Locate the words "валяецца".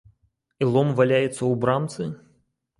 1.01-1.35